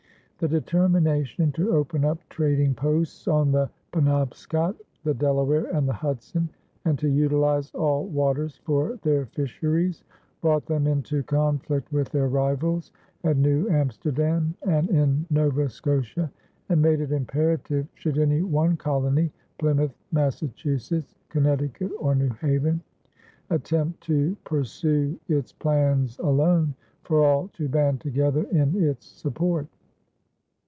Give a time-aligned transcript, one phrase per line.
[0.41, 6.49] The determination to open up trading posts on the Penobscot, the Delaware, and the Hudson,
[6.83, 10.03] and to utilize all waters for their fisheries
[10.41, 12.91] brought them into conflict with their rivals,
[13.23, 16.31] at New Amsterdam and in Nova Scotia,
[16.69, 22.81] and made it imperative, should any one colony Plymouth, Massachusetts, Connecticut, or New Haven
[23.51, 26.73] attempt to pursue its plans alone,
[27.03, 29.67] for all to band together in its support.